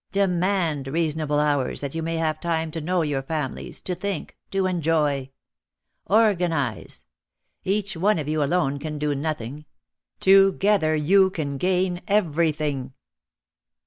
[0.11, 4.65] Demand, reasonable hours that you may have time to know your families, to think, to
[4.65, 5.29] enjoy.
[6.07, 7.05] Organise!
[7.63, 9.65] Each one of you alone can do noth ing.
[10.19, 12.93] Together you can gain everything."